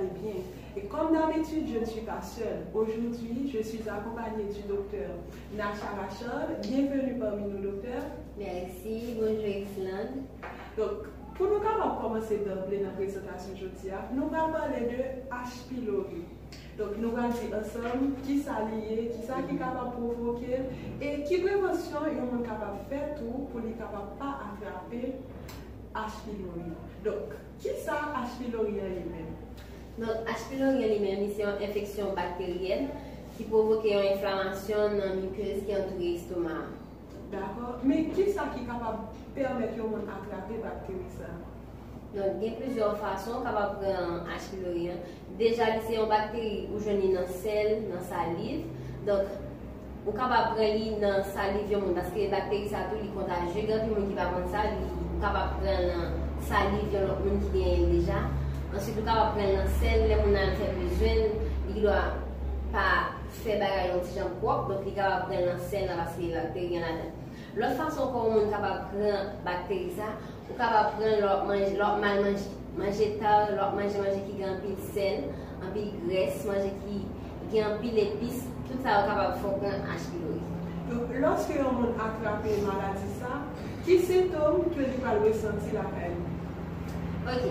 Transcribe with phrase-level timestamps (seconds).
[0.00, 0.42] allez bien.
[0.76, 2.66] Et comme d'habitude, je ne suis pas seule.
[2.72, 5.10] Aujourd'hui, je suis accompagnée du docteur
[5.56, 6.60] Nasha Rachel.
[6.62, 8.02] Bienvenue parmi nous, docteur.
[8.38, 10.24] Merci, bonjour, excellente.
[10.76, 15.68] Donc, pour nous capables commencer d'emblée dans la présentation aujourd'hui, nous allons parler de H.
[15.68, 16.24] pylori.
[16.78, 20.58] Donc, nous allons dire ensemble qui s'allie, qui ça qui est capable de provoquer
[21.00, 25.14] et qui prévention est capable de faire tout pour ne capable pas attraper
[25.94, 26.24] H.
[26.24, 26.70] pylori.
[27.04, 28.42] Donc, qui ça H.
[28.42, 29.39] pylori lui-même?
[30.00, 30.48] Donc, H.
[30.48, 32.88] pylori lui-même, c'est une infection bactérienne
[33.36, 36.72] qui provoque une inflammation dans la muqueuse qui entoure l'estomac.
[37.30, 37.76] D'accord.
[37.84, 41.28] Mais qui ça qui est capable de permettre d'attraper la bactérie ça?
[42.16, 44.56] Donc, il y a plusieurs façons capable de prendre H.
[44.56, 44.88] pylori.
[45.38, 48.64] Déjà, c'est une bactérie où je dans le sel, dans la salive.
[49.06, 49.28] Donc,
[50.08, 53.68] on capable de prendre dans la salive parce que les bactéries, ça tout, les contagieux.
[53.68, 56.08] Quand qui va prendre ça, on capable prendre la
[56.40, 58.32] salive l'autre qui gagne déjà.
[58.74, 60.08] Ensuite, on capable de prendre le sel,
[65.44, 67.10] le sel parce que les bactéries en dedans.
[67.56, 70.14] L'autre façon qu'on est capable de prendre bactéries, ça,
[70.46, 72.22] on est capable de prendre l'autre manger, l'autre mal
[74.94, 75.24] sel,
[78.70, 80.06] tout ça, on est capable de faire prendre H.
[80.14, 80.42] pylori.
[80.90, 83.50] Donc, lorsque on attrape une maladie, ça,
[83.84, 86.18] qui symptômes que vous allez ressentir la peine?
[87.26, 87.50] Ok.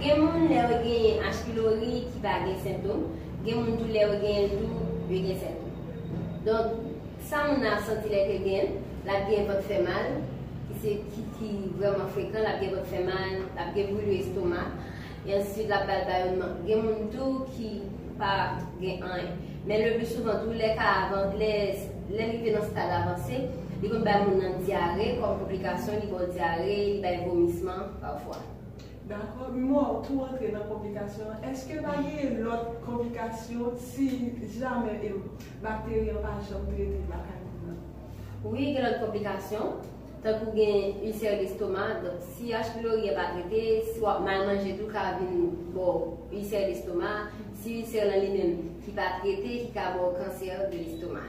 [0.00, 0.30] Il y a des gens
[1.22, 1.44] H.
[1.44, 3.06] qui va avoir des symptômes.
[3.44, 4.56] Il y a des gens
[5.08, 5.68] qui ont des symptômes.
[6.46, 6.66] Donc,
[7.20, 8.68] ça, on a senti les gens,
[9.04, 10.22] la bien va faire mal.
[10.80, 14.68] C'est qui, qui est vraiment fréquent, la bien va faire mal, la bien brûle l'estomac.
[15.26, 16.54] Et ensuite, la ballonnement.
[16.64, 17.82] Il y a des gens qui
[18.18, 19.20] pas un.
[19.66, 21.74] Mais le plus souvent, tous les cas avant, les,
[22.10, 23.48] les dans ce stade avancé,
[23.82, 28.38] ils ont des diarrhée comme complication, ils ont diarrhée, ils ont vomissement parfois.
[29.08, 29.52] D'accord.
[29.54, 35.00] Moi, pour entrer dans la complication, est-ce que va y avoir l'autre complication si jamais
[35.02, 35.22] une
[35.62, 36.90] bactérie n'a pas jamais
[38.44, 39.76] Oui, il y a l'autre complication.
[40.22, 42.76] Tant que vous avez ulcère d'estomac, donc si H.
[42.76, 45.18] pylori n'est pas traité, soit mal mangé tout, car
[45.72, 50.68] bon, ulcère d'estomac, si ulcère dans lui-même qui n'est pas traité, qui a un cancer
[50.70, 51.20] de l'estomac,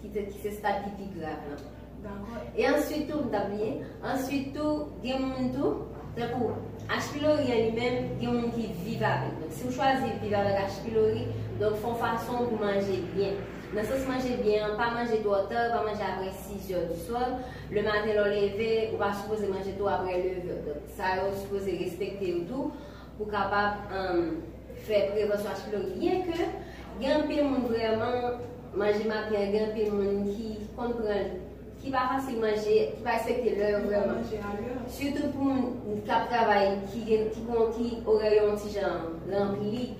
[0.00, 1.60] qui, qui, qui, stade typique grave.
[2.02, 2.42] D'accord.
[2.56, 3.28] Et ensuite, tout,
[4.02, 5.18] ensuite, tout, il y a
[5.52, 5.88] tout,
[6.88, 7.12] H.
[7.12, 9.38] pylori lui-même, il y a des gens qui vivent avec.
[9.40, 10.82] Donc, si vous choisissez de vivre avec H.
[10.84, 11.26] pylori,
[11.60, 13.32] donc, font façon pour manger bien.
[13.74, 16.98] Dans ce sens, manger bien, pas manger trop tard, pas manger après 6 heures du
[16.98, 17.28] soir.
[17.70, 20.64] Le matin, le lever, ou pas supposé manger tout après le lever.
[20.64, 22.72] Donc, ça, vous supposé respecter tout
[23.18, 24.36] pour capable um,
[24.76, 25.68] faire prévention H.
[25.68, 25.92] pylori.
[25.98, 26.40] Bien que,
[27.00, 28.38] il y a de vraiment
[28.74, 31.12] manger matin, il y a de qui comprend
[31.80, 34.20] qui va facilement manger, qui va respecter l'heure vraiment.
[34.88, 39.94] Surtout pour un cap travail qui qui qui aurait un petit genre rempli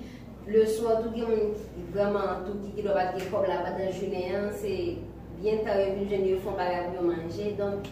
[0.47, 1.55] le soir tout le monde
[1.93, 4.97] vraiment tout qui doit pas comme là dans journée hein, c'est
[5.39, 7.85] bien tard une jeune font pas pour manger donc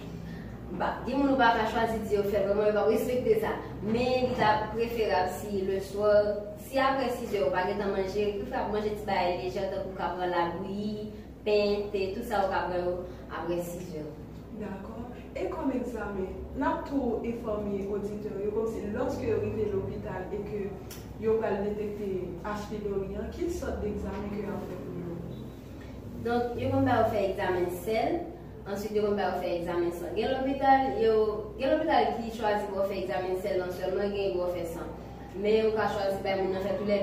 [0.74, 3.48] bah, dis ne pas choisir de faire vraiment, va respecter ça.
[3.84, 6.24] Mais il est préférable si le soir,
[6.60, 10.20] si après 6 heures, on va manger, il faut manger des bails légers pour prendre
[10.20, 11.12] la bouillie,
[11.48, 14.06] pète, tout sa ou ka bè ou apre 6 jè.
[14.60, 15.08] D'akon.
[15.38, 20.40] E kom examen, nan tou informe auditeur yo kom se lòske yo rive l'opital e
[20.48, 20.62] ke
[21.22, 22.08] yo pal detekte
[22.42, 25.18] HP d'Orient, kil sot d'examen ki yo an fè pou yo?
[26.26, 28.18] Donk, yo kon bè ou fè examen sel,
[28.66, 30.16] answit yo kon bè ou fè examen san.
[30.18, 31.14] Gen l'opital, yo,
[31.62, 34.90] gen l'opital ki chwazi pou fè examen sel, nan selman gen yo fè san.
[35.38, 37.00] Men yo ka chwazi bè moun an fè tout lè,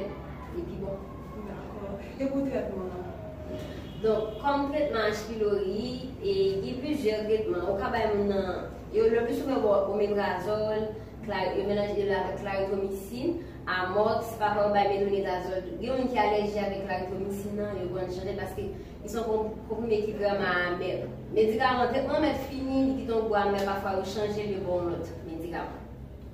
[0.51, 0.99] e pi bon.
[1.47, 1.97] D'akon.
[2.19, 3.81] E pou tretman an?
[4.05, 5.27] Donc, comme traitement H.
[5.27, 7.73] pylori, et il y a plusieurs traitements.
[7.73, 10.93] Au cas où le plus souvent, oméprazole,
[11.27, 13.37] il mélange avec claritomycine,
[13.67, 15.65] amox, parfois, métronidazole.
[15.81, 19.25] Il y a qui sont allergiques avec claritomycine, ils vont changer parce qu'ils sont
[19.69, 21.09] comprimés qui vraiment amer.
[21.35, 25.81] Médicaments, traitement est fini, qui tombent mais parfois, ils changer le bon autre médicament.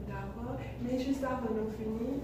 [0.08, 0.58] D'accord.
[0.82, 2.18] Mais juste avant de finir,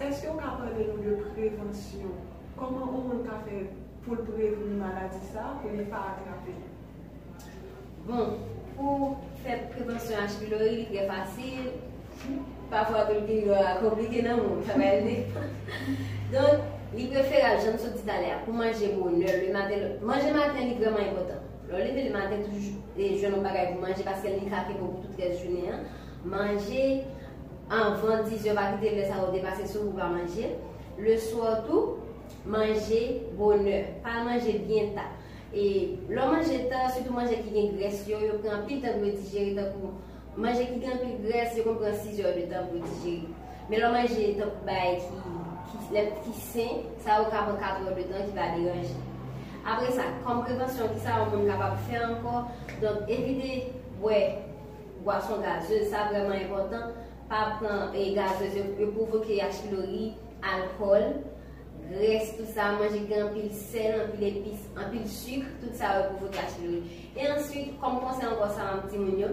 [0.00, 2.08] est-ce qu'on peut parler de prévention?
[2.56, 3.68] Comment on peut faire
[4.06, 6.54] pour prévenir une maladie ça, pour ne pas attraper
[8.06, 8.38] Bon,
[8.76, 11.72] pour faire prévention à pylori, c'est facile.
[12.70, 15.26] Parfois, c'est euh, compliqué dans va aider.
[16.32, 16.60] Donc,
[16.96, 18.02] il préfère, je me suis dit
[18.44, 19.74] pour manger bon le matin.
[20.02, 21.40] Manger matin est vraiment important.
[21.68, 22.36] Le lever le matin,
[22.96, 25.68] les jeunes n'ont pas pour manger parce qu'elle est craquée pour toute la journée.
[25.72, 25.80] Hein.
[26.24, 27.02] Manger
[27.68, 30.56] avant 10 heures, va quitter le va dépasser ce que vous manger.
[30.98, 31.96] Le soir, tout,
[32.46, 35.12] manger bonheur, pas manger bien tard.
[35.54, 39.10] Et le manger tard, surtout manger qui a graisse, il prend plus de temps pour
[39.10, 39.56] digérer.
[40.36, 43.28] Manger qui plus de graisse, prend 6 heures de temps pour digérer.
[43.68, 48.02] Mais le manger top bay qui qui qui sain, ça au cap 4 heures de
[48.02, 48.94] temps qui va déranger.
[49.68, 52.50] Après ça, comme prévention, qui ça on est capable de faire encore
[52.80, 54.38] Donc éviter ouais
[55.02, 56.92] boisson gazeuse, ça vraiment important.
[57.28, 59.68] Pas prendre et gazeuse pour provoquer H.
[59.68, 61.22] pylori, alcool
[62.36, 66.02] tout ça, manger un pile sel, un pile épice, un pile sucre, tout ça va
[66.04, 66.60] provoquer H.
[66.60, 66.82] pylori.
[67.16, 69.28] Et ensuite, comme conseil encore ça un petit mounio,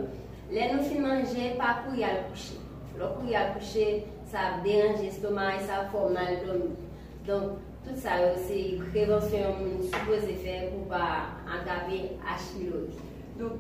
[0.52, 2.60] les nous fin manger, pas courir à le coucher.
[2.98, 6.78] Le courir à le coucher, ça dérange l'estomac et ça fait mal dormir.
[7.26, 8.12] Donc, tout ça,
[8.48, 12.12] c'est prévention supposée faire pour ne pas aggraver
[12.54, 12.94] pylori.
[13.40, 13.54] Donc,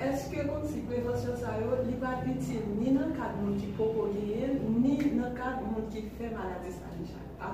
[0.00, 1.54] est-ce que comme si prévention ça
[1.86, 5.94] n'est pas utile ni dans le cas de qui propose ni dans le cas de
[5.94, 7.22] qui fait maladie salissale?
[7.40, 7.52] Ah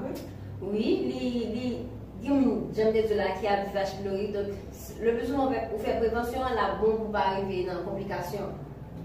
[0.68, 1.68] Oui, li
[2.22, 4.26] gen moun jem de zola ki a bifaj plori.
[4.34, 4.50] Donk,
[5.00, 8.52] le bezou ou fe prevensyon la bon pou pa arrive nan komplikasyon.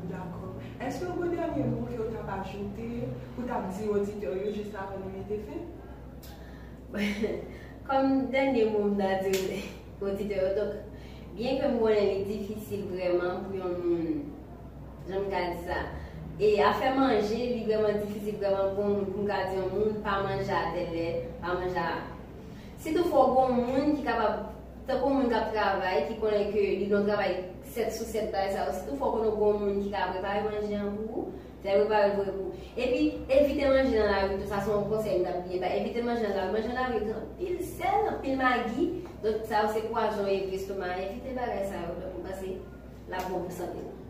[0.10, 0.58] D'akon.
[0.84, 2.90] Eske ou bon denye moun ki ou tap ajoute,
[3.38, 7.32] ou tap di auditoryo jist avan nou ete fe?
[7.88, 9.64] Kom denye moun da di
[10.02, 11.02] auditoryo, donk,
[11.38, 14.24] bien ke moun el e difisil vreman pou yon moun,
[15.08, 15.84] jem ka di sa.
[16.40, 20.16] E a fè manje, li vreman difisil vreman bon moun pou gadi yon moun pa
[20.24, 21.84] manja dele, pa manja.
[22.82, 24.48] Se tou fò bon moun ki kapab,
[24.88, 27.38] te kon moun kap travay, ki konen ke li don travay
[27.78, 30.82] 7 sou 7 bay sa, se tou fò konon bon moun ki kap prepare manje
[30.82, 31.30] an pou,
[31.62, 32.50] te prepare vwe pou.
[32.74, 36.02] E pi, evite manje nan la vi, tout sa son konsey yon ap biye, evite
[36.10, 38.90] manje nan la vi, manje nan la vi, ton pil sel, pil magi,
[39.22, 42.58] don sa ou se kwa joun evi estoman, evite bagay sa ou, pou kase
[43.14, 44.03] la bon pou sa biye.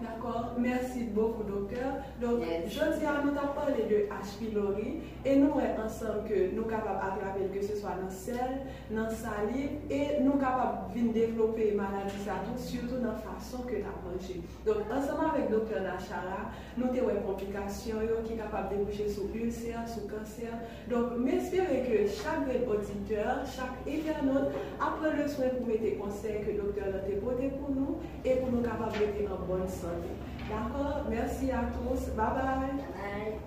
[0.00, 2.00] D'accord Merci beaucoup, docteur.
[2.20, 4.38] Donc, je dis à nous parler de H.
[4.38, 8.64] pylori et nous ensemble que nous sommes capables d'attraper que ce soit dans le sel,
[8.90, 12.16] dans la salive et nous sommes capables de développer maladie
[12.56, 14.40] surtout dans la façon que nous mangé.
[14.64, 16.48] Donc, ensemble avec le docteur Nachara,
[16.78, 20.52] nous avons des complications qui sont capables de déboucher sur ulcère, sur cancer.
[20.88, 24.48] Donc, m'espérer que chaque auditeur, chaque internaute
[24.80, 28.50] apprend le soin pour mettre les conseils que le docteur a pour nous et pour
[28.50, 29.89] nous capables de en bonne santé.
[30.48, 32.10] D'accord Merci à tous.
[32.16, 32.26] bye.
[32.34, 32.44] bye.
[32.44, 33.40] bye.